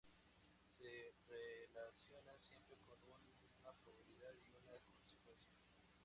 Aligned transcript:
Se 0.79 1.13
relacionan 1.75 2.39
siempre 2.41 2.75
con 2.87 2.97
una 3.07 3.71
probabilidad 3.83 4.33
y 4.43 4.49
unas 4.57 4.81
consecuencias. 4.91 5.59